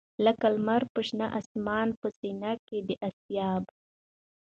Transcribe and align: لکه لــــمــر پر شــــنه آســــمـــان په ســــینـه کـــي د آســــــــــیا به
لکه 0.25 0.45
لــــمــر 0.55 0.81
پر 0.91 1.01
شــــنه 1.07 1.25
آســــمـــان 1.37 1.87
په 2.01 2.07
ســــینـه 2.17 2.51
کـــي 2.67 2.79
د 2.87 2.89
آســــــــــیا 3.07 3.49
به 3.63 3.71